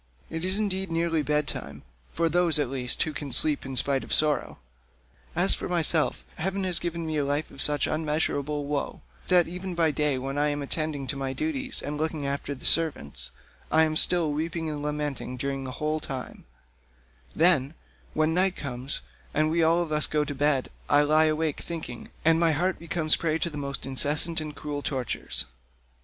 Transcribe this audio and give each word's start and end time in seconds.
It 0.31 0.43
is 0.43 0.57
indeed 0.59 0.89
nearly 0.91 1.21
bed 1.21 1.47
time—for 1.47 2.27
those, 2.27 2.57
at 2.57 2.71
least, 2.71 3.03
who 3.03 3.13
can 3.13 3.31
sleep 3.31 3.67
in 3.67 3.75
spite 3.75 4.03
of 4.03 4.11
sorrow. 4.11 4.57
As 5.35 5.53
for 5.53 5.69
myself, 5.69 6.25
heaven 6.39 6.63
has 6.63 6.79
given 6.79 7.05
me 7.05 7.17
a 7.17 7.23
life 7.23 7.51
of 7.51 7.61
such 7.61 7.85
unmeasurable 7.85 8.65
woe, 8.65 9.03
that 9.27 9.47
even 9.47 9.75
by 9.75 9.91
day 9.91 10.17
when 10.17 10.39
I 10.39 10.47
am 10.47 10.63
attending 10.63 11.05
to 11.05 11.15
my 11.15 11.33
duties 11.33 11.83
and 11.83 11.99
looking 11.99 12.25
after 12.25 12.55
the 12.55 12.65
servants, 12.65 13.29
I 13.71 13.83
am 13.83 13.95
still 13.95 14.31
weeping 14.31 14.71
and 14.71 14.81
lamenting 14.81 15.37
during 15.37 15.65
the 15.65 15.73
whole 15.77 15.99
time; 15.99 16.45
then, 17.35 17.75
when 18.15 18.33
night 18.33 18.55
comes, 18.55 19.01
and 19.35 19.51
we 19.51 19.61
all 19.61 19.83
of 19.83 19.91
us 19.91 20.07
go 20.07 20.25
to 20.25 20.33
bed, 20.33 20.69
I 20.89 21.03
lie 21.03 21.25
awake 21.25 21.59
thinking, 21.61 22.09
and 22.25 22.39
my 22.39 22.53
heart 22.53 22.79
becomes 22.79 23.13
a 23.13 23.17
prey 23.19 23.37
to 23.37 23.51
the 23.51 23.55
most 23.55 23.85
incessant 23.85 24.41
and 24.41 24.55
cruel 24.55 24.81
tortures. 24.81 25.45